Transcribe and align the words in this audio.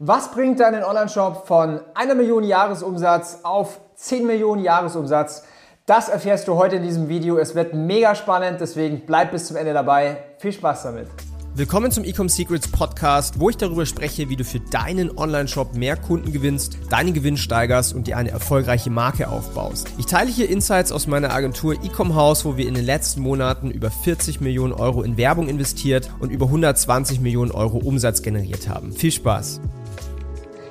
Was 0.00 0.30
bringt 0.30 0.60
deinen 0.60 0.84
Online-Shop 0.84 1.48
von 1.48 1.80
einer 1.92 2.14
Million 2.14 2.44
Jahresumsatz 2.44 3.40
auf 3.42 3.80
10 3.96 4.28
Millionen 4.28 4.62
Jahresumsatz? 4.62 5.42
Das 5.86 6.08
erfährst 6.08 6.46
du 6.46 6.54
heute 6.54 6.76
in 6.76 6.84
diesem 6.84 7.08
Video. 7.08 7.36
Es 7.36 7.56
wird 7.56 7.74
mega 7.74 8.14
spannend, 8.14 8.60
deswegen 8.60 9.06
bleib 9.06 9.32
bis 9.32 9.48
zum 9.48 9.56
Ende 9.56 9.72
dabei. 9.72 10.18
Viel 10.38 10.52
Spaß 10.52 10.84
damit. 10.84 11.08
Willkommen 11.56 11.90
zum 11.90 12.04
Ecom 12.04 12.28
Secrets 12.28 12.70
Podcast, 12.70 13.40
wo 13.40 13.50
ich 13.50 13.56
darüber 13.56 13.86
spreche, 13.86 14.28
wie 14.28 14.36
du 14.36 14.44
für 14.44 14.60
deinen 14.60 15.18
Online-Shop 15.18 15.74
mehr 15.74 15.96
Kunden 15.96 16.32
gewinnst, 16.32 16.78
deinen 16.90 17.12
Gewinn 17.12 17.36
steigerst 17.36 17.92
und 17.92 18.06
dir 18.06 18.16
eine 18.18 18.30
erfolgreiche 18.30 18.90
Marke 18.90 19.28
aufbaust. 19.28 19.88
Ich 19.98 20.06
teile 20.06 20.30
hier 20.30 20.48
Insights 20.48 20.92
aus 20.92 21.08
meiner 21.08 21.32
Agentur 21.32 21.74
Ecom 21.74 22.14
House, 22.14 22.44
wo 22.44 22.56
wir 22.56 22.68
in 22.68 22.74
den 22.74 22.84
letzten 22.84 23.20
Monaten 23.20 23.72
über 23.72 23.90
40 23.90 24.40
Millionen 24.40 24.74
Euro 24.74 25.02
in 25.02 25.16
Werbung 25.16 25.48
investiert 25.48 26.08
und 26.20 26.30
über 26.30 26.46
120 26.46 27.18
Millionen 27.20 27.50
Euro 27.50 27.78
Umsatz 27.78 28.22
generiert 28.22 28.68
haben. 28.68 28.92
Viel 28.92 29.10
Spaß! 29.10 29.60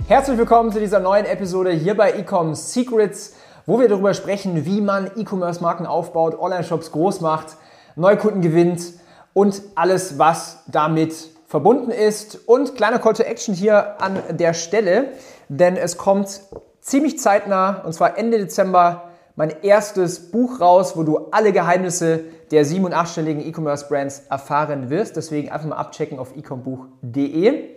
Herzlich 0.08 0.38
willkommen 0.38 0.71
zu 0.71 0.80
dieser 0.80 1.02
neuen 1.02 1.25
Episode 1.25 1.70
hier 1.71 1.97
bei 1.97 2.14
Ecom 2.14 2.56
Secrets, 2.56 3.36
wo 3.66 3.78
wir 3.78 3.89
darüber 3.89 4.14
sprechen, 4.14 4.64
wie 4.66 4.80
man 4.80 5.11
E-Commerce-Marken 5.18 5.86
aufbaut, 5.86 6.39
Online-Shops 6.39 6.93
groß 6.93 7.20
macht, 7.20 7.57
Neukunden 7.97 8.42
gewinnt 8.42 8.93
und 9.33 9.61
alles, 9.75 10.18
was 10.18 10.64
damit 10.68 11.14
verbunden 11.47 11.92
ist. 11.92 12.39
Und 12.47 12.75
kleiner 12.75 13.00
Call 13.00 13.16
to 13.16 13.24
Action 13.24 13.54
hier 13.54 14.02
an 14.02 14.24
der 14.30 14.54
Stelle, 14.54 15.10
denn 15.50 15.75
es 15.75 15.97
kommt 15.97 16.39
ziemlich 16.80 17.19
zeitnah, 17.19 17.82
und 17.83 17.92
zwar 17.92 18.18
Ende 18.18 18.38
Dezember, 18.38 19.10
mein 19.36 19.61
erstes 19.61 20.32
Buch 20.32 20.61
raus, 20.61 20.96
wo 20.96 21.04
du 21.04 21.28
alle 21.32 21.52
Geheimnisse 21.52 22.21
der 22.52 22.64
sieben- 22.64 22.86
und 22.86 22.94
achtstelligen 22.94 23.46
E-Commerce-Brands 23.46 24.28
erfahren 24.30 24.89
wirst. 24.89 25.18
Deswegen 25.18 25.52
einfach 25.52 25.68
mal 25.68 25.75
abchecken 25.75 26.18
auf 26.18 26.33
ecombuch.de. 26.33 27.77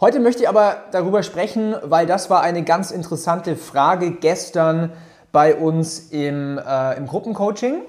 Heute 0.00 0.20
möchte 0.20 0.44
ich 0.44 0.48
aber 0.48 0.76
darüber 0.92 1.24
sprechen, 1.24 1.74
weil 1.82 2.06
das 2.06 2.30
war 2.30 2.40
eine 2.40 2.62
ganz 2.62 2.92
interessante 2.92 3.56
Frage 3.56 4.12
gestern 4.12 4.92
bei 5.32 5.56
uns 5.56 6.10
im, 6.10 6.56
äh, 6.56 6.96
im 6.96 7.08
Gruppencoaching. 7.08 7.80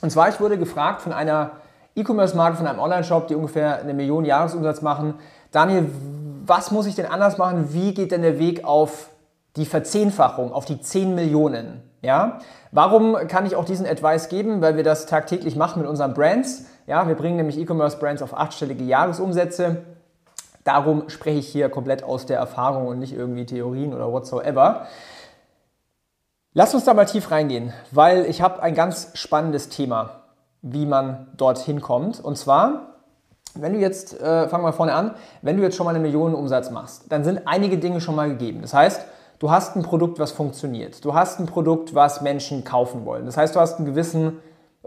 Und 0.00 0.10
zwar, 0.10 0.30
ich 0.30 0.40
wurde 0.40 0.56
gefragt 0.56 1.02
von 1.02 1.12
einer 1.12 1.50
E-Commerce-Marke, 1.96 2.56
von 2.56 2.66
einem 2.66 2.78
Online-Shop, 2.78 3.28
die 3.28 3.34
ungefähr 3.34 3.78
eine 3.78 3.92
Million 3.92 4.24
Jahresumsatz 4.24 4.80
machen. 4.80 5.16
Daniel, 5.52 5.90
was 6.46 6.70
muss 6.70 6.86
ich 6.86 6.94
denn 6.94 7.04
anders 7.04 7.36
machen? 7.36 7.74
Wie 7.74 7.92
geht 7.92 8.12
denn 8.12 8.22
der 8.22 8.38
Weg 8.38 8.64
auf 8.64 9.10
die 9.56 9.66
Verzehnfachung, 9.66 10.50
auf 10.50 10.64
die 10.64 10.80
10 10.80 11.14
Millionen? 11.14 11.82
Ja? 12.00 12.38
Warum 12.72 13.16
kann 13.28 13.44
ich 13.44 13.54
auch 13.54 13.66
diesen 13.66 13.86
Advice 13.86 14.30
geben? 14.30 14.62
Weil 14.62 14.76
wir 14.76 14.82
das 14.82 15.04
tagtäglich 15.04 15.56
machen 15.56 15.82
mit 15.82 15.90
unseren 15.90 16.14
Brands. 16.14 16.64
Ja, 16.86 17.06
wir 17.06 17.16
bringen 17.16 17.36
nämlich 17.36 17.58
E-Commerce-Brands 17.58 18.22
auf 18.22 18.34
achtstellige 18.34 18.84
Jahresumsätze. 18.84 19.82
Darum 20.64 21.08
spreche 21.08 21.38
ich 21.38 21.48
hier 21.48 21.68
komplett 21.68 22.02
aus 22.02 22.26
der 22.26 22.38
Erfahrung 22.38 22.86
und 22.86 22.98
nicht 22.98 23.12
irgendwie 23.12 23.44
Theorien 23.44 23.92
oder 23.94 24.10
whatsoever. 24.10 24.86
Lass 26.54 26.74
uns 26.74 26.84
da 26.84 26.94
mal 26.94 27.04
tief 27.04 27.30
reingehen, 27.30 27.72
weil 27.90 28.26
ich 28.26 28.40
habe 28.40 28.62
ein 28.62 28.74
ganz 28.74 29.10
spannendes 29.14 29.68
Thema, 29.68 30.22
wie 30.62 30.86
man 30.86 31.26
dorthin 31.36 31.80
kommt. 31.80 32.18
Und 32.20 32.38
zwar, 32.38 32.94
wenn 33.54 33.74
du 33.74 33.78
jetzt, 33.78 34.18
äh, 34.20 34.48
fangen 34.48 34.64
wir 34.64 34.72
vorne 34.72 34.94
an, 34.94 35.14
wenn 35.42 35.56
du 35.56 35.62
jetzt 35.62 35.76
schon 35.76 35.84
mal 35.84 35.90
eine 35.90 35.98
Million 35.98 36.34
Umsatz 36.34 36.70
machst, 36.70 37.10
dann 37.10 37.24
sind 37.24 37.42
einige 37.46 37.76
Dinge 37.76 38.00
schon 38.00 38.14
mal 38.14 38.28
gegeben. 38.28 38.62
Das 38.62 38.72
heißt, 38.72 39.04
du 39.40 39.50
hast 39.50 39.76
ein 39.76 39.82
Produkt, 39.82 40.18
was 40.18 40.32
funktioniert. 40.32 41.04
Du 41.04 41.14
hast 41.14 41.40
ein 41.40 41.46
Produkt, 41.46 41.94
was 41.94 42.22
Menschen 42.22 42.64
kaufen 42.64 43.04
wollen. 43.04 43.26
Das 43.26 43.36
heißt, 43.36 43.54
du 43.54 43.60
hast 43.60 43.76
einen 43.76 43.86
gewissen 43.86 44.38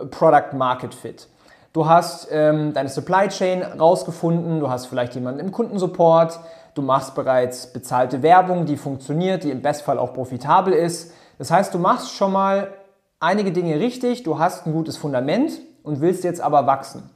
Product 0.10 0.54
Market 0.54 0.96
Fit. 0.96 1.28
Du 1.74 1.88
hast 1.88 2.30
ähm, 2.32 2.74
deine 2.74 2.90
Supply 2.90 3.28
Chain 3.28 3.62
rausgefunden, 3.62 4.60
du 4.60 4.70
hast 4.70 4.88
vielleicht 4.88 5.16
jemanden 5.16 5.40
im 5.40 5.52
Kundensupport, 5.52 6.40
du 6.74 6.82
machst 6.82 7.16
bereits 7.16 7.68
bezahlte 7.74 8.22
Werbung, 8.24 8.66
die 8.66 8.78
funktioniert, 8.78 9.44
die 9.44 9.52
im 9.52 9.62
Bestfall 9.62 10.00
auch 10.00 10.14
profitabel 10.14 10.74
ist. 10.74 11.12
Das 11.38 11.52
heißt, 11.52 11.74
du 11.74 11.80
machst 11.80 12.14
schon 12.14 12.32
mal 12.32 12.74
einige 13.20 13.52
Dinge 13.52 13.80
richtig, 13.80 14.24
du 14.24 14.40
hast 14.40 14.66
ein 14.66 14.74
gutes 14.74 14.98
Fundament 14.98 15.60
und 15.84 16.02
willst 16.02 16.24
jetzt 16.24 16.42
aber 16.42 16.66
wachsen. 16.68 17.10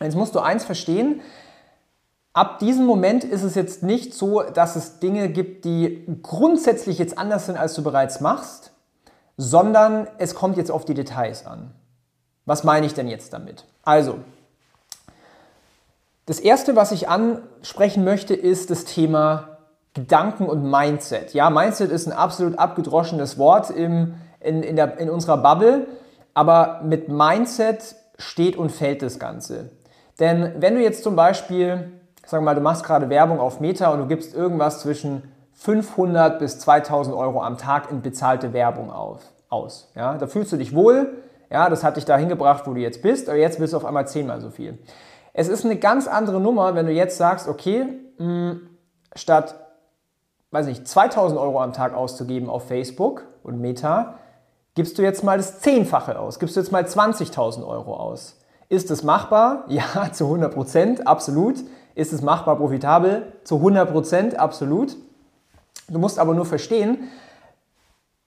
Jetzt 0.00 0.16
musst 0.16 0.34
du 0.34 0.40
eins 0.40 0.64
verstehen, 0.64 1.20
ab 2.32 2.58
diesem 2.58 2.86
Moment 2.86 3.24
ist 3.24 3.42
es 3.42 3.54
jetzt 3.54 3.82
nicht 3.82 4.14
so, 4.14 4.42
dass 4.42 4.76
es 4.76 4.98
Dinge 4.98 5.28
gibt, 5.28 5.64
die 5.64 6.06
grundsätzlich 6.22 6.98
jetzt 6.98 7.18
anders 7.18 7.46
sind, 7.46 7.58
als 7.58 7.74
du 7.74 7.82
bereits 7.82 8.20
machst, 8.20 8.72
sondern 9.36 10.06
es 10.18 10.34
kommt 10.34 10.56
jetzt 10.56 10.70
auf 10.70 10.84
die 10.84 10.94
Details 10.94 11.46
an. 11.46 11.72
Was 12.50 12.64
meine 12.64 12.84
ich 12.84 12.94
denn 12.94 13.06
jetzt 13.06 13.32
damit? 13.32 13.64
Also, 13.84 14.18
das 16.26 16.40
Erste, 16.40 16.74
was 16.74 16.90
ich 16.90 17.08
ansprechen 17.08 18.02
möchte, 18.02 18.34
ist 18.34 18.70
das 18.70 18.84
Thema 18.84 19.58
Gedanken 19.94 20.46
und 20.46 20.68
Mindset. 20.68 21.32
Ja, 21.32 21.48
Mindset 21.48 21.92
ist 21.92 22.08
ein 22.08 22.12
absolut 22.12 22.58
abgedroschenes 22.58 23.38
Wort 23.38 23.70
im, 23.70 24.14
in, 24.40 24.64
in, 24.64 24.74
der, 24.74 24.98
in 24.98 25.10
unserer 25.10 25.36
Bubble, 25.36 25.86
aber 26.34 26.80
mit 26.82 27.08
Mindset 27.08 27.94
steht 28.18 28.56
und 28.56 28.72
fällt 28.72 29.02
das 29.02 29.20
Ganze. 29.20 29.70
Denn 30.18 30.54
wenn 30.58 30.74
du 30.74 30.82
jetzt 30.82 31.04
zum 31.04 31.14
Beispiel, 31.14 31.92
sagen 32.26 32.42
wir 32.42 32.46
mal, 32.46 32.54
du 32.56 32.62
machst 32.62 32.82
gerade 32.82 33.08
Werbung 33.10 33.38
auf 33.38 33.60
Meta 33.60 33.92
und 33.92 34.00
du 34.00 34.06
gibst 34.08 34.34
irgendwas 34.34 34.80
zwischen 34.80 35.22
500 35.52 36.40
bis 36.40 36.58
2000 36.58 37.14
Euro 37.14 37.44
am 37.44 37.58
Tag 37.58 37.92
in 37.92 38.02
bezahlte 38.02 38.52
Werbung 38.52 38.90
auf, 38.90 39.22
aus. 39.50 39.92
Ja, 39.94 40.18
da 40.18 40.26
fühlst 40.26 40.50
du 40.50 40.56
dich 40.56 40.74
wohl, 40.74 41.12
ja, 41.50 41.68
das 41.68 41.82
hat 41.82 41.96
dich 41.96 42.04
dahin 42.04 42.28
gebracht, 42.28 42.66
wo 42.66 42.74
du 42.74 42.80
jetzt 42.80 43.02
bist, 43.02 43.28
aber 43.28 43.38
jetzt 43.38 43.58
bist 43.58 43.72
du 43.72 43.76
auf 43.76 43.84
einmal 43.84 44.06
zehnmal 44.06 44.40
so 44.40 44.50
viel. 44.50 44.78
Es 45.32 45.48
ist 45.48 45.64
eine 45.64 45.76
ganz 45.76 46.06
andere 46.06 46.40
Nummer, 46.40 46.74
wenn 46.74 46.86
du 46.86 46.92
jetzt 46.92 47.16
sagst, 47.16 47.48
okay, 47.48 47.86
mh, 48.18 48.24
hm, 48.24 48.60
statt, 49.14 49.54
weiß 50.50 50.66
nicht, 50.66 50.86
2000 50.86 51.40
Euro 51.40 51.60
am 51.60 51.72
Tag 51.72 51.94
auszugeben 51.94 52.48
auf 52.48 52.68
Facebook 52.68 53.24
und 53.42 53.60
Meta, 53.60 54.14
gibst 54.74 54.98
du 54.98 55.02
jetzt 55.02 55.24
mal 55.24 55.36
das 55.36 55.60
Zehnfache 55.60 56.18
aus, 56.18 56.38
gibst 56.38 56.56
du 56.56 56.60
jetzt 56.60 56.72
mal 56.72 56.84
20.000 56.84 57.66
Euro 57.66 57.94
aus. 57.96 58.40
Ist 58.68 58.90
es 58.90 59.02
machbar? 59.02 59.64
Ja, 59.68 60.12
zu 60.12 60.24
100 60.24 60.54
Prozent, 60.54 61.06
absolut. 61.06 61.56
Ist 61.94 62.12
es 62.12 62.22
machbar 62.22 62.56
profitabel? 62.56 63.32
Zu 63.44 63.56
100 63.56 63.90
Prozent, 63.90 64.38
absolut. 64.38 64.96
Du 65.88 65.98
musst 65.98 66.18
aber 66.20 66.34
nur 66.34 66.46
verstehen, 66.46 67.10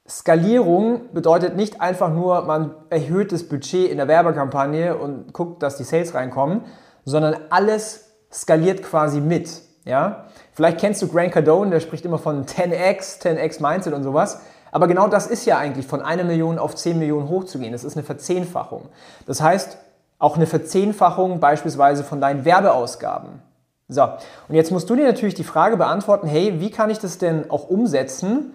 Skalierung 0.07 1.13
bedeutet 1.13 1.55
nicht 1.55 1.79
einfach 1.79 2.11
nur, 2.11 2.41
man 2.43 2.75
erhöht 2.89 3.31
das 3.31 3.47
Budget 3.47 3.89
in 3.89 3.97
der 3.97 4.07
Werbekampagne 4.07 4.97
und 4.97 5.33
guckt, 5.33 5.63
dass 5.63 5.77
die 5.77 5.83
Sales 5.83 6.13
reinkommen, 6.13 6.65
sondern 7.05 7.37
alles 7.49 8.11
skaliert 8.31 8.83
quasi 8.83 9.21
mit. 9.21 9.61
Ja? 9.85 10.25
Vielleicht 10.51 10.79
kennst 10.79 11.01
du 11.01 11.07
Grant 11.07 11.31
Cardone, 11.31 11.71
der 11.71 11.79
spricht 11.79 12.05
immer 12.05 12.17
von 12.17 12.45
10x, 12.45 13.21
10x 13.21 13.61
Mindset 13.61 13.93
und 13.93 14.03
sowas. 14.03 14.41
Aber 14.71 14.87
genau 14.87 15.07
das 15.07 15.27
ist 15.27 15.45
ja 15.45 15.57
eigentlich 15.57 15.87
von 15.87 16.01
einer 16.01 16.23
Million 16.23 16.59
auf 16.59 16.75
10 16.75 16.97
Millionen 16.97 17.29
hochzugehen. 17.29 17.71
Das 17.71 17.83
ist 17.83 17.95
eine 17.95 18.03
Verzehnfachung. 18.03 18.89
Das 19.25 19.41
heißt, 19.41 19.77
auch 20.19 20.35
eine 20.35 20.47
Verzehnfachung 20.47 21.39
beispielsweise 21.39 22.03
von 22.03 22.19
deinen 22.19 22.43
Werbeausgaben. 22.43 23.41
So, 23.87 24.03
und 24.03 24.55
jetzt 24.55 24.71
musst 24.71 24.89
du 24.89 24.95
dir 24.95 25.05
natürlich 25.05 25.35
die 25.35 25.43
Frage 25.43 25.77
beantworten, 25.77 26.27
hey, 26.27 26.59
wie 26.59 26.71
kann 26.71 26.89
ich 26.89 26.99
das 26.99 27.17
denn 27.19 27.51
auch 27.51 27.69
umsetzen, 27.69 28.53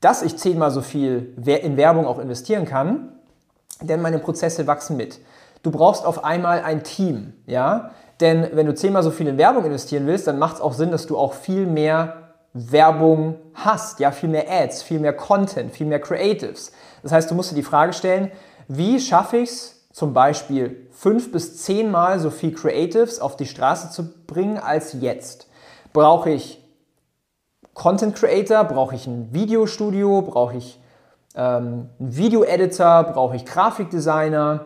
dass 0.00 0.22
ich 0.22 0.36
zehnmal 0.36 0.70
so 0.70 0.82
viel 0.82 1.34
in 1.44 1.76
Werbung 1.76 2.06
auch 2.06 2.18
investieren 2.18 2.64
kann, 2.64 3.12
denn 3.80 4.02
meine 4.02 4.18
Prozesse 4.18 4.66
wachsen 4.66 4.96
mit. 4.96 5.20
Du 5.62 5.70
brauchst 5.70 6.04
auf 6.04 6.24
einmal 6.24 6.60
ein 6.62 6.82
Team, 6.84 7.34
ja? 7.46 7.90
Denn 8.20 8.48
wenn 8.52 8.66
du 8.66 8.74
zehnmal 8.74 9.02
so 9.02 9.10
viel 9.10 9.26
in 9.26 9.36
Werbung 9.36 9.64
investieren 9.64 10.06
willst, 10.06 10.26
dann 10.26 10.38
macht 10.38 10.56
es 10.56 10.60
auch 10.60 10.72
Sinn, 10.72 10.90
dass 10.90 11.06
du 11.06 11.18
auch 11.18 11.34
viel 11.34 11.66
mehr 11.66 12.26
Werbung 12.54 13.36
hast, 13.54 14.00
ja, 14.00 14.10
viel 14.10 14.30
mehr 14.30 14.46
Ads, 14.50 14.82
viel 14.82 14.98
mehr 14.98 15.12
Content, 15.12 15.72
viel 15.72 15.86
mehr 15.86 16.00
Creatives. 16.00 16.72
Das 17.02 17.12
heißt, 17.12 17.30
du 17.30 17.34
musst 17.34 17.50
dir 17.50 17.56
die 17.56 17.62
Frage 17.62 17.92
stellen, 17.92 18.32
wie 18.68 18.98
schaffe 19.00 19.36
ich 19.36 19.50
es 19.50 19.88
zum 19.92 20.14
Beispiel 20.14 20.88
fünf 20.92 21.30
bis 21.30 21.62
zehnmal 21.62 22.18
so 22.18 22.30
viel 22.30 22.54
Creatives 22.54 23.20
auf 23.20 23.36
die 23.36 23.46
Straße 23.46 23.90
zu 23.90 24.10
bringen 24.26 24.58
als 24.58 24.94
jetzt? 24.94 25.48
Brauche 25.92 26.30
ich 26.30 26.65
Content 27.76 28.16
Creator? 28.16 28.64
Brauche 28.64 28.94
ich 28.94 29.06
ein 29.06 29.34
Videostudio? 29.34 30.22
Brauche 30.22 30.56
ich 30.56 30.80
ähm, 31.34 31.90
einen 32.00 32.16
Video-Editor? 32.16 33.04
Brauche 33.04 33.36
ich 33.36 33.44
Grafikdesigner? 33.44 34.64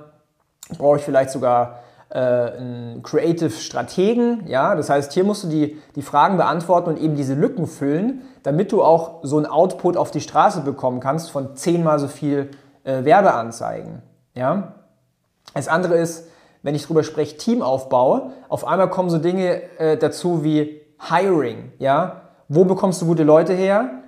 Brauche 0.79 0.99
ich 0.99 1.03
vielleicht 1.03 1.31
sogar 1.31 1.81
äh, 2.09 2.19
einen 2.19 3.03
Creative 3.03 3.51
Strategen? 3.51 4.47
Ja, 4.47 4.77
das 4.77 4.91
heißt, 4.91 5.13
hier 5.13 5.25
musst 5.25 5.43
du 5.43 5.49
die, 5.49 5.77
die 5.97 6.03
Fragen 6.03 6.37
beantworten 6.37 6.91
und 6.91 7.01
eben 7.01 7.17
diese 7.17 7.35
Lücken 7.35 7.67
füllen, 7.67 8.23
damit 8.45 8.71
du 8.71 8.81
auch 8.81 9.19
so 9.25 9.39
ein 9.39 9.47
Output 9.47 9.97
auf 9.97 10.13
die 10.13 10.21
Straße 10.21 10.61
bekommen 10.61 11.01
kannst 11.01 11.33
von 11.33 11.57
zehnmal 11.57 11.99
so 11.99 12.07
viel 12.07 12.53
äh, 12.85 13.03
Werbeanzeigen. 13.05 14.03
Ja? 14.37 14.75
Das 15.53 15.67
andere 15.67 15.97
ist, 15.97 16.29
wenn 16.63 16.77
ich 16.77 16.85
darüber 16.85 17.03
spreche, 17.03 17.37
Teamaufbau, 17.37 18.31
auf 18.49 18.65
einmal 18.65 18.89
kommen 18.89 19.11
so 19.11 19.19
Dinge 19.19 19.63
äh, 19.81 19.97
dazu 19.97 20.45
wie 20.45 20.81
Hiring. 21.09 21.73
Ja? 21.81 22.30
Wo 22.53 22.65
bekommst 22.65 23.01
du 23.01 23.07
gute 23.07 23.23
Leute 23.23 23.53
her? 23.55 24.03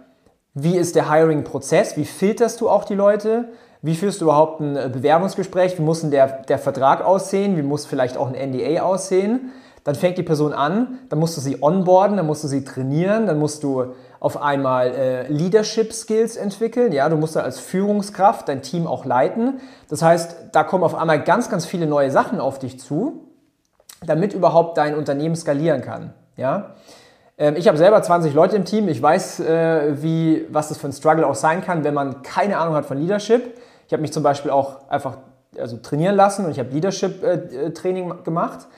Wie 0.53 0.77
ist 0.77 0.97
der 0.97 1.09
Hiring-Prozess? 1.09 1.97
Wie 1.97 2.05
filterst 2.05 2.61
du 2.61 2.69
auch 2.69 2.85
die 2.85 2.97
Leute? 2.97 3.53
Wie 3.83 3.95
führst 3.95 4.21
du 4.21 4.25
überhaupt 4.25 4.61
ein 4.61 4.77
äh, 4.77 4.91
Bewerbungsgespräch? 4.93 5.79
Wie 5.79 5.83
muss 5.83 6.01
denn 6.01 6.11
der, 6.11 6.43
der 6.43 6.59
Vertrag 6.59 7.05
aussehen? 7.05 7.57
Wie 7.57 7.63
muss 7.63 7.87
vielleicht 7.87 8.17
auch 8.17 8.27
ein 8.27 8.51
NDA 8.51 8.83
aussehen? 8.83 9.53
dann 9.85 9.95
fängt 9.95 10.17
die 10.17 10.23
Person 10.23 10.53
an, 10.53 11.01
dann 11.09 11.19
musst 11.19 11.37
du 11.37 11.41
sie 11.41 11.61
onboarden, 11.61 12.17
dann 12.17 12.27
musst 12.27 12.45
du 12.45 12.49
sie 12.49 12.65
trainieren, 12.65 13.27
dann 13.27 13.39
musst 13.39 13.65
du 13.65 13.95
auf 14.21 14.41
einmal 14.41 14.93
äh, 14.93 15.27
Leadership 15.27 15.93
Skills 15.93 16.37
entwickeln. 16.37 16.93
Ja, 16.93 17.09
du 17.09 17.17
musst 17.17 17.35
da 17.35 17.41
als 17.41 17.59
Führungskraft 17.59 18.49
dein 18.49 18.63
Team 18.63 18.87
auch 18.87 19.05
leiten. 19.05 19.61
Das 19.89 20.03
heißt, 20.03 20.37
da 20.53 20.63
kommen 20.63 20.85
auf 20.85 20.95
einmal 20.95 21.23
ganz, 21.25 21.51
ganz 21.51 21.67
viele 21.67 21.87
neue 21.87 22.13
Sachen 22.13 22.39
auf 22.39 22.61
dich 22.61 22.79
zu, 22.79 23.29
damit 24.07 24.35
überhaupt 24.35 24.79
dein 24.79 24.95
Unternehmen 24.95 25.35
skalieren 25.35 25.83
kann. 25.83 26.15
Ja. 26.37 26.77
Ähm, 27.43 27.57
ich 27.57 27.67
habe 27.67 27.77
selber 27.77 28.01
20 28.01 28.35
Leute 28.35 28.55
im 28.55 28.65
Team. 28.65 28.87
Ich 28.87 29.03
weiß, 29.03 29.41
äh, 29.41 30.01
wie, 30.01 30.47
was 30.51 30.69
das 30.69 30.79
für 30.79 30.87
ein 30.87 30.93
Struggle 30.93 31.27
auch 31.27 31.35
sein 31.35 31.61
kann, 31.61 31.83
wenn 31.83 31.93
man 31.93 32.23
keine 32.23 32.59
Ahnung 32.59 32.77
hat 32.77 32.87
von 32.87 32.99
Leadership. 32.99 33.59
Ich 33.89 33.93
habe 33.93 34.01
mich 34.01 34.13
zum 34.13 34.23
Beispiel 34.23 34.53
auch 34.53 34.89
einfach 34.89 35.19
also 35.59 35.77
trainieren 35.79 36.15
lassen 36.15 36.45
und 36.45 36.53
ich 36.53 36.61
habe 36.61 36.71
Leadership-Training 36.71 38.11
äh, 38.11 38.15
gemacht. 38.23 38.69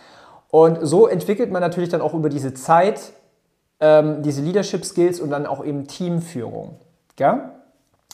Und 0.48 0.78
so 0.80 1.06
entwickelt 1.06 1.52
man 1.52 1.60
natürlich 1.60 1.90
dann 1.90 2.00
auch 2.00 2.14
über 2.14 2.30
diese 2.30 2.54
Zeit 2.54 3.12
ähm, 3.80 4.22
diese 4.22 4.40
Leadership 4.40 4.84
Skills 4.84 5.20
und 5.20 5.28
dann 5.30 5.46
auch 5.46 5.62
eben 5.62 5.86
Teamführung. 5.86 6.76
Ja? 7.18 7.50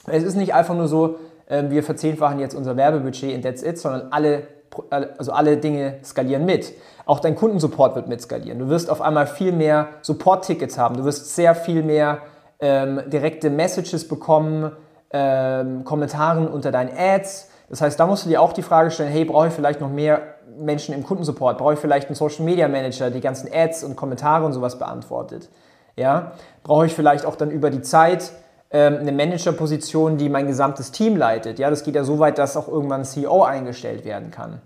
Es 0.06 0.24
ist 0.24 0.34
nicht 0.34 0.52
einfach 0.52 0.74
nur 0.74 0.88
so, 0.88 1.20
äh, 1.46 1.64
wir 1.68 1.84
verzehnfachen 1.84 2.40
jetzt 2.40 2.54
unser 2.54 2.76
Werbebudget 2.76 3.32
in 3.32 3.42
That's 3.42 3.62
It, 3.62 3.78
sondern 3.78 4.08
alle, 4.10 4.48
also 4.90 5.32
alle 5.32 5.56
Dinge 5.56 5.98
skalieren 6.04 6.44
mit. 6.44 6.72
Auch 7.06 7.20
dein 7.20 7.34
Kundensupport 7.34 7.96
wird 7.96 8.08
mit 8.08 8.20
skalieren. 8.20 8.58
Du 8.58 8.68
wirst 8.68 8.90
auf 8.90 9.00
einmal 9.00 9.26
viel 9.26 9.52
mehr 9.52 9.88
Support-Tickets 10.02 10.78
haben. 10.78 10.96
Du 10.96 11.04
wirst 11.04 11.34
sehr 11.34 11.54
viel 11.54 11.82
mehr 11.82 12.18
ähm, 12.60 13.02
direkte 13.06 13.50
Messages 13.50 14.06
bekommen, 14.06 14.72
ähm, 15.12 15.84
Kommentaren 15.84 16.46
unter 16.46 16.70
deinen 16.70 16.90
Ads. 16.96 17.50
Das 17.68 17.80
heißt, 17.80 17.98
da 17.98 18.06
musst 18.06 18.24
du 18.24 18.28
dir 18.28 18.40
auch 18.40 18.52
die 18.52 18.62
Frage 18.62 18.90
stellen, 18.90 19.10
hey, 19.10 19.24
brauche 19.24 19.48
ich 19.48 19.54
vielleicht 19.54 19.80
noch 19.80 19.90
mehr 19.90 20.20
Menschen 20.58 20.94
im 20.94 21.04
Kundensupport? 21.04 21.58
Brauche 21.58 21.74
ich 21.74 21.78
vielleicht 21.78 22.08
einen 22.08 22.16
Social 22.16 22.44
Media 22.44 22.68
Manager, 22.68 23.06
der 23.06 23.10
die 23.10 23.20
ganzen 23.20 23.48
Ads 23.52 23.84
und 23.84 23.96
Kommentare 23.96 24.44
und 24.44 24.52
sowas 24.52 24.78
beantwortet? 24.78 25.48
Ja? 25.96 26.32
Brauche 26.62 26.86
ich 26.86 26.94
vielleicht 26.94 27.24
auch 27.24 27.36
dann 27.36 27.50
über 27.50 27.70
die 27.70 27.82
Zeit 27.82 28.32
ähm, 28.70 28.98
eine 29.00 29.12
Managerposition, 29.12 30.16
die 30.16 30.28
mein 30.28 30.46
gesamtes 30.46 30.92
Team 30.92 31.16
leitet? 31.16 31.58
Ja, 31.58 31.70
das 31.70 31.84
geht 31.84 31.94
ja 31.94 32.04
so 32.04 32.18
weit, 32.18 32.38
dass 32.38 32.56
auch 32.56 32.68
irgendwann 32.68 33.00
ein 33.00 33.04
CEO 33.04 33.42
eingestellt 33.42 34.04
werden 34.04 34.30
kann. 34.30 34.60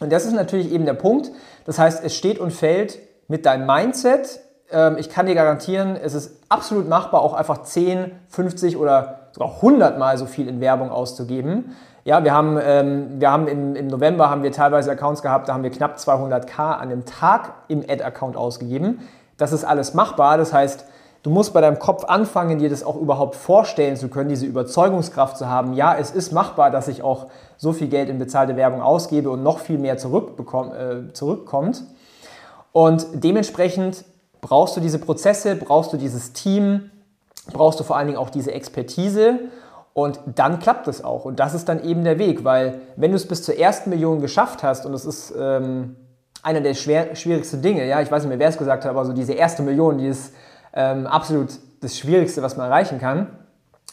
Und 0.00 0.12
das 0.12 0.24
ist 0.24 0.32
natürlich 0.32 0.72
eben 0.72 0.84
der 0.84 0.94
Punkt. 0.94 1.30
Das 1.64 1.78
heißt, 1.78 2.04
es 2.04 2.16
steht 2.16 2.38
und 2.38 2.52
fällt 2.52 2.98
mit 3.28 3.46
deinem 3.46 3.66
Mindset. 3.66 4.40
Ähm, 4.70 4.96
ich 4.98 5.08
kann 5.08 5.26
dir 5.26 5.34
garantieren, 5.34 5.96
es 5.96 6.14
ist 6.14 6.40
absolut 6.48 6.88
machbar, 6.88 7.22
auch 7.22 7.34
einfach 7.34 7.62
10, 7.62 8.12
50 8.28 8.76
oder 8.76 9.28
sogar 9.32 9.56
100 9.56 9.98
Mal 9.98 10.18
so 10.18 10.26
viel 10.26 10.48
in 10.48 10.60
Werbung 10.60 10.90
auszugeben. 10.90 11.74
Ja, 12.04 12.22
wir 12.22 12.34
haben, 12.34 12.58
ähm, 12.62 13.20
wir 13.20 13.30
haben 13.30 13.48
im, 13.48 13.76
im 13.76 13.86
November 13.86 14.28
haben 14.28 14.42
wir 14.42 14.52
teilweise 14.52 14.90
Accounts 14.90 15.22
gehabt, 15.22 15.48
da 15.48 15.54
haben 15.54 15.62
wir 15.62 15.70
knapp 15.70 15.96
200k 15.96 16.74
an 16.74 16.82
einem 16.82 17.06
Tag 17.06 17.54
im 17.68 17.80
Ad-Account 17.80 18.36
ausgegeben. 18.36 19.00
Das 19.38 19.52
ist 19.52 19.64
alles 19.64 19.94
machbar. 19.94 20.36
Das 20.36 20.52
heißt, 20.52 20.84
du 21.24 21.30
musst 21.30 21.54
bei 21.54 21.60
deinem 21.60 21.80
Kopf 21.80 22.04
anfangen, 22.04 22.58
dir 22.58 22.68
das 22.68 22.84
auch 22.84 22.96
überhaupt 22.96 23.34
vorstellen 23.34 23.96
zu 23.96 24.08
können, 24.08 24.28
diese 24.28 24.46
Überzeugungskraft 24.46 25.36
zu 25.36 25.48
haben. 25.48 25.72
Ja, 25.72 25.96
es 25.98 26.12
ist 26.12 26.30
machbar, 26.32 26.70
dass 26.70 26.86
ich 26.86 27.02
auch 27.02 27.26
so 27.56 27.72
viel 27.72 27.88
Geld 27.88 28.08
in 28.08 28.18
bezahlte 28.18 28.56
Werbung 28.56 28.82
ausgebe 28.82 29.30
und 29.30 29.42
noch 29.42 29.58
viel 29.58 29.78
mehr 29.78 29.94
äh, 29.94 31.12
zurückkommt. 31.12 31.82
Und 32.72 33.06
dementsprechend 33.14 34.04
brauchst 34.42 34.76
du 34.76 34.80
diese 34.80 34.98
Prozesse, 34.98 35.56
brauchst 35.56 35.92
du 35.94 35.96
dieses 35.96 36.34
Team, 36.34 36.90
brauchst 37.52 37.80
du 37.80 37.84
vor 37.84 37.96
allen 37.96 38.08
Dingen 38.08 38.18
auch 38.18 38.30
diese 38.30 38.52
Expertise 38.52 39.38
und 39.94 40.20
dann 40.26 40.58
klappt 40.58 40.88
es 40.88 41.02
auch. 41.02 41.24
Und 41.24 41.40
das 41.40 41.54
ist 41.54 41.70
dann 41.70 41.82
eben 41.82 42.04
der 42.04 42.18
Weg, 42.18 42.44
weil 42.44 42.80
wenn 42.96 43.12
du 43.12 43.16
es 43.16 43.26
bis 43.26 43.42
zur 43.42 43.56
ersten 43.56 43.88
Million 43.88 44.20
geschafft 44.20 44.62
hast, 44.62 44.84
und 44.84 44.92
das 44.92 45.06
ist 45.06 45.32
ähm, 45.38 45.96
einer 46.42 46.60
der 46.60 46.74
schwer, 46.74 47.16
schwierigsten 47.16 47.62
Dinge, 47.62 47.86
ja, 47.86 48.02
ich 48.02 48.10
weiß 48.10 48.24
nicht 48.24 48.28
mehr, 48.28 48.38
wer 48.38 48.48
es 48.48 48.58
gesagt 48.58 48.84
hat, 48.84 48.90
aber 48.90 49.06
so 49.06 49.14
diese 49.14 49.32
erste 49.32 49.62
Million, 49.62 49.96
die 49.96 50.08
ist 50.08 50.34
ähm, 50.74 51.06
absolut 51.06 51.48
das 51.80 51.96
Schwierigste, 51.96 52.42
was 52.42 52.56
man 52.56 52.66
erreichen 52.66 52.98
kann. 52.98 53.28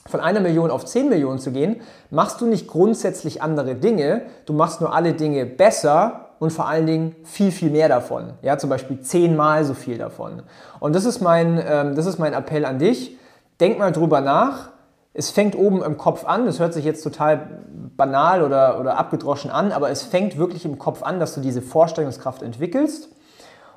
Von 0.07 0.19
einer 0.19 0.39
Million 0.39 0.71
auf 0.71 0.85
zehn 0.85 1.09
Millionen 1.09 1.39
zu 1.39 1.51
gehen, 1.51 1.81
machst 2.09 2.41
du 2.41 2.47
nicht 2.47 2.67
grundsätzlich 2.67 3.41
andere 3.41 3.75
Dinge, 3.75 4.23
du 4.45 4.53
machst 4.53 4.81
nur 4.81 4.93
alle 4.93 5.13
Dinge 5.13 5.45
besser 5.45 6.29
und 6.39 6.51
vor 6.51 6.67
allen 6.67 6.87
Dingen 6.87 7.15
viel, 7.23 7.51
viel 7.51 7.69
mehr 7.69 7.87
davon. 7.87 8.33
Ja, 8.41 8.57
zum 8.57 8.71
Beispiel 8.71 9.01
zehnmal 9.01 9.63
so 9.63 9.75
viel 9.75 9.99
davon. 9.99 10.41
Und 10.79 10.95
das 10.95 11.05
ist 11.05 11.21
mein, 11.21 11.63
ähm, 11.63 11.95
das 11.95 12.07
ist 12.07 12.17
mein 12.17 12.33
Appell 12.33 12.65
an 12.65 12.79
dich. 12.79 13.17
Denk 13.59 13.77
mal 13.77 13.91
drüber 13.91 14.21
nach, 14.21 14.71
es 15.13 15.29
fängt 15.29 15.55
oben 15.55 15.83
im 15.83 15.97
Kopf 15.97 16.25
an, 16.25 16.45
das 16.45 16.59
hört 16.59 16.73
sich 16.73 16.85
jetzt 16.85 17.03
total 17.03 17.59
banal 17.95 18.41
oder, 18.41 18.79
oder 18.79 18.97
abgedroschen 18.97 19.51
an, 19.51 19.71
aber 19.71 19.89
es 19.91 20.01
fängt 20.01 20.37
wirklich 20.37 20.65
im 20.65 20.79
Kopf 20.79 21.03
an, 21.03 21.19
dass 21.19 21.35
du 21.35 21.41
diese 21.41 21.61
Vorstellungskraft 21.61 22.41
entwickelst 22.41 23.09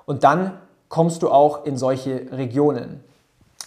und 0.07 0.25
dann 0.25 0.53
kommst 0.95 1.25
du 1.25 1.29
auch 1.29 1.67
in 1.67 1.77
solche 1.77 2.27
Regionen. 2.31 3.03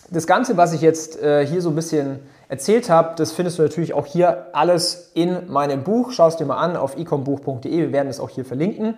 Das 0.10 0.28
Ganze, 0.28 0.56
was 0.56 0.72
ich 0.72 0.80
jetzt 0.80 1.22
äh, 1.22 1.46
hier 1.46 1.62
so 1.62 1.68
ein 1.68 1.76
bisschen 1.76 2.20
erzählt 2.48 2.90
habe, 2.90 3.16
das 3.18 3.34
findest 3.34 3.60
du 3.60 3.64
natürlich 3.64 3.94
auch 3.94 4.06
hier 4.06 4.46
alles 4.54 5.12
in 5.14 5.52
meinem 5.52 5.84
Buch. 5.84 6.14
Schau 6.14 6.30
es 6.30 6.38
dir 6.38 6.46
mal 6.46 6.56
an 6.56 6.78
auf 6.78 6.98
ecombuch.de, 6.98 7.70
wir 7.70 7.92
werden 7.92 8.08
es 8.08 8.22
auch 8.22 8.30
hier 8.30 8.46
verlinken. 8.46 8.94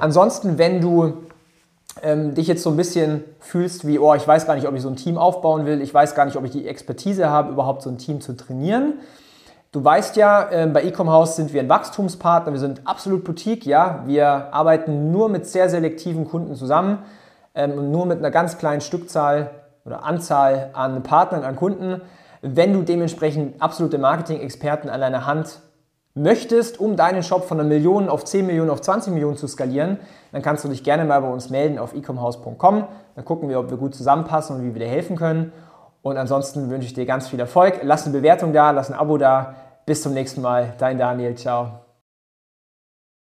Ansonsten, 0.00 0.58
wenn 0.58 0.80
du 0.80 1.18
ähm, 2.02 2.34
dich 2.34 2.48
jetzt 2.48 2.64
so 2.64 2.70
ein 2.70 2.76
bisschen 2.76 3.22
fühlst 3.38 3.86
wie, 3.86 4.00
oh, 4.00 4.14
ich 4.14 4.26
weiß 4.26 4.48
gar 4.48 4.56
nicht, 4.56 4.66
ob 4.66 4.74
ich 4.74 4.82
so 4.82 4.88
ein 4.88 4.96
Team 4.96 5.16
aufbauen 5.16 5.64
will, 5.64 5.80
ich 5.80 5.94
weiß 5.94 6.16
gar 6.16 6.24
nicht, 6.24 6.36
ob 6.36 6.44
ich 6.44 6.50
die 6.50 6.66
Expertise 6.66 7.30
habe, 7.30 7.52
überhaupt 7.52 7.82
so 7.82 7.90
ein 7.90 7.98
Team 7.98 8.20
zu 8.20 8.36
trainieren. 8.36 8.94
Du 9.70 9.84
weißt 9.84 10.16
ja, 10.16 10.50
äh, 10.50 10.66
bei 10.66 10.82
Ecom 10.82 11.24
sind 11.24 11.52
wir 11.52 11.60
ein 11.60 11.68
Wachstumspartner, 11.68 12.50
wir 12.52 12.58
sind 12.58 12.84
absolut 12.84 13.22
Boutique, 13.22 13.64
ja. 13.64 14.02
Wir 14.06 14.52
arbeiten 14.52 15.12
nur 15.12 15.28
mit 15.28 15.46
sehr 15.46 15.70
selektiven 15.70 16.28
Kunden 16.28 16.56
zusammen 16.56 17.04
ähm, 17.60 17.90
nur 17.90 18.06
mit 18.06 18.18
einer 18.18 18.30
ganz 18.30 18.58
kleinen 18.58 18.80
Stückzahl 18.80 19.50
oder 19.84 20.04
Anzahl 20.04 20.70
an 20.72 21.02
Partnern, 21.02 21.44
an 21.44 21.56
Kunden. 21.56 22.00
Wenn 22.42 22.72
du 22.72 22.82
dementsprechend 22.82 23.60
absolute 23.60 23.98
Marketing-Experten 23.98 24.88
an 24.88 25.00
deiner 25.00 25.26
Hand 25.26 25.60
möchtest, 26.14 26.80
um 26.80 26.96
deinen 26.96 27.22
Shop 27.22 27.44
von 27.44 27.60
einer 27.60 27.68
Million 27.68 28.08
auf 28.08 28.24
10 28.24 28.46
Millionen 28.46 28.70
auf 28.70 28.80
20 28.80 29.12
Millionen 29.12 29.36
zu 29.36 29.46
skalieren, 29.46 29.98
dann 30.32 30.42
kannst 30.42 30.64
du 30.64 30.68
dich 30.68 30.82
gerne 30.82 31.04
mal 31.04 31.20
bei 31.20 31.28
uns 31.28 31.50
melden 31.50 31.78
auf 31.78 31.94
ecomhouse.com. 31.94 32.84
Dann 33.14 33.24
gucken 33.24 33.48
wir, 33.48 33.60
ob 33.60 33.70
wir 33.70 33.76
gut 33.76 33.94
zusammenpassen 33.94 34.56
und 34.56 34.64
wie 34.64 34.74
wir 34.74 34.80
dir 34.80 34.90
helfen 34.90 35.16
können. 35.16 35.52
Und 36.02 36.16
ansonsten 36.16 36.70
wünsche 36.70 36.86
ich 36.86 36.94
dir 36.94 37.04
ganz 37.04 37.28
viel 37.28 37.38
Erfolg. 37.40 37.80
Lass 37.82 38.06
eine 38.06 38.16
Bewertung 38.16 38.52
da, 38.52 38.70
lass 38.70 38.90
ein 38.90 38.98
Abo 38.98 39.18
da. 39.18 39.54
Bis 39.84 40.02
zum 40.02 40.14
nächsten 40.14 40.40
Mal. 40.40 40.74
Dein 40.78 40.98
Daniel. 40.98 41.34
Ciao. 41.34 41.89